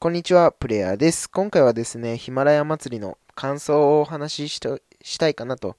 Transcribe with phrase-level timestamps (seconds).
[0.00, 1.28] こんにちは、プレイヤーです。
[1.28, 4.60] 今回はですね、ヒマラヤ祭りの感想をお話し
[5.02, 5.76] したいかなと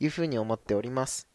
[0.00, 1.28] いうふうに思っております。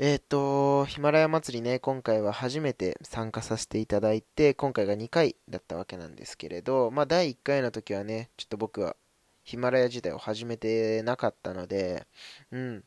[0.00, 8.96] えっ、ー、と、ヒマラヤ祭りね、今回は初めて参加させていただいて、今回が2回だったわけなんですけれど、まあ、第1回の時はね、ちょっと僕は
[9.44, 12.08] ヒマラヤ時代を始めてなかったので、
[12.50, 12.84] うん。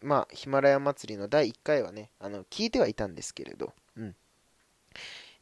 [0.00, 4.16] まあ、ヒマラヤ祭りの第1回はね、あの、聞いてはいたんですけれど、うん。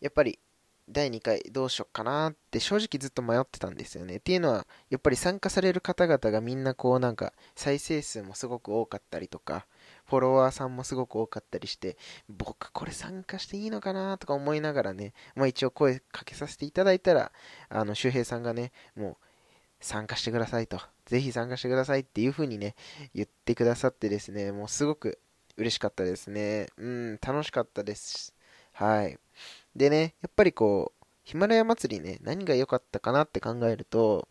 [0.01, 0.41] やっぱり
[0.89, 4.17] 第2回どうしよっかなって正直ずっと迷ってたんですよね。
[4.17, 9.67] っていうのは、やっぱり参加される方々がみんなこうなんか再生数もすごく多かったりとか、
[10.07, 11.97] フォロワーさんもすごく多かったりして、
[12.29, 17.33] 僕これ参加していいのかなとか思いながらね、まあ一応声かけさせていただいたら、
[17.69, 19.17] あの、周平さんがね、もう
[19.81, 22.75] 参加してくださいと、ぜひ参加してくださいっていう風にね、
[23.15, 25.21] 言ってくださってですね、もうすごく
[25.57, 26.69] 嬉しかったですね。
[26.77, 28.35] うん、楽しかったです。
[28.73, 29.19] はい。
[29.77, 34.29] でね、やっぱりこう、ヒマラヤ祭りね、何が良かったかなって考えると、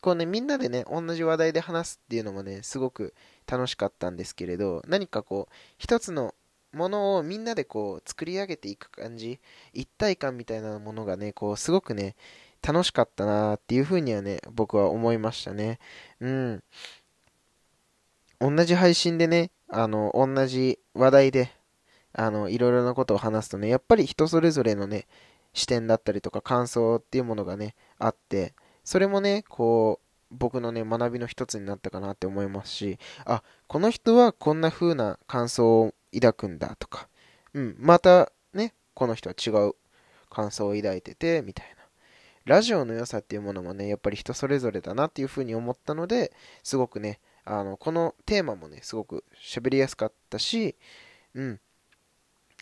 [0.00, 3.14] こうね、みんなでね、同じ話題で話すっていうのもね、すごく
[3.46, 6.34] 楽しかったんですけれど、何かこう、一つの
[6.72, 9.40] ものをみんなでこう、作り上げていく感じ、
[9.72, 12.14] 一体感みたいなものがね、こう、すごくね、
[12.62, 15.78] 楽しかったなーっていうふうにはね、僕は思いましたね。
[16.20, 16.62] うん。
[18.40, 21.50] 同じ配信でね、あの、同じ話題で
[22.18, 25.06] あの、いろいろなことを話すとね、やっぱり人それぞれのね、
[25.52, 37.08] 視点だったりとか感想っていうものがね、あって、それもね、こう、僕のね、学びの一つになったかなって思いますし、あ、この人はこんな風な感想を抱くんだとか、
[37.52, 39.74] うん、またね、この人は違う
[40.30, 41.76] 感想を抱いてて、みたいな。
[42.46, 50.76] ラジオの良さっていうものもね、やっぱり人それぞれだなっていう風に思ったので、すごくね、あの、このテーマもね、すごく喋りやすかったし、
[51.34, 51.60] うん、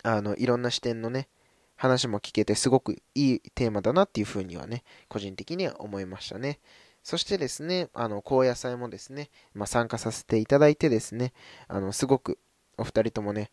[0.05, 1.28] あの、いろんな視点のね、
[1.77, 6.61] 話も聞けてすごくいいテーマだなっていうふうにはね、個人的には思いましたね。
[7.02, 11.33] そしてですね、あの、高野菜もですね、まあ、参加させていただいてですね、
[11.68, 12.39] あの、すごく
[12.78, 13.51] お二人ともね、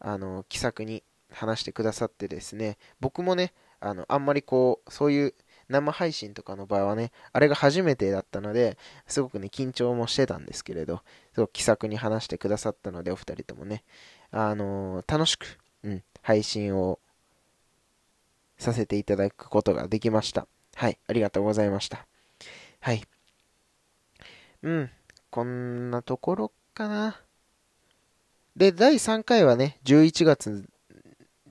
[0.00, 5.34] あの、気さくに話してくださってですね、僕もね、あの、あんまりこう、そういう
[5.68, 11.02] 生配信とかの場合はね、あれが初めてだったので、すごくね、緊張もしてたんですけれど、
[11.32, 13.84] すごく気さくに話してくださったので、お二人ともね、
[14.30, 16.98] あの、楽しくうん、配信を
[18.58, 20.46] させていただくことができました。
[20.74, 22.06] はい、ありがとうございました。
[22.80, 23.02] はい。
[24.62, 24.90] うん、
[25.30, 27.20] こんなところかな。
[28.56, 30.68] で、第3回はね、11月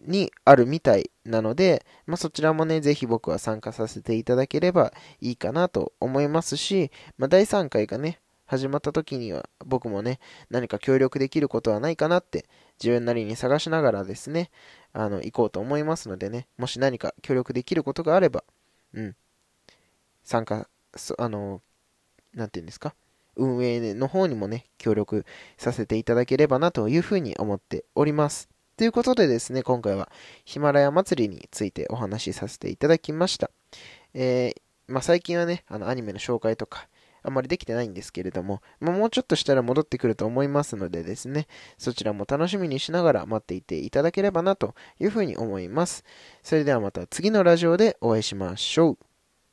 [0.06, 8.20] にあるみたいなので、まあ、そちらもね、ぜひ僕は参加させていただければいいかなと思いますし、まあ、第3回がね、
[8.52, 10.20] 始まった時には僕もね、
[10.50, 12.46] 何か協力できることはないかなって
[12.84, 14.52] 自分なりに探しながらですね、
[14.92, 18.44] あの、行こうと思いますのでね、もし何か協力できることがあれば、
[18.94, 19.16] うん、
[20.26, 20.68] 参加、
[21.18, 21.62] あの、
[22.34, 22.94] なんて言うんですか、
[23.38, 25.26] 運営の方にもね、協力
[25.58, 28.50] させていただければなというふうに思っております。
[28.76, 30.12] ということでですね、今回は
[30.44, 33.50] ヒマラヤ祭りについてお話しさせていただきました。
[34.14, 36.90] えー、まあ、最近はね、あのアニメの紹介とか、
[37.24, 46.04] あんまりできてないんですけれども、まあ、もうちょっとしたら戻ってくると思いますのでですね、そちらも楽しみにしながら待っていていただければなというふうに思います。
[46.44, 49.11] それではまた次のラジオでお会いしましょう。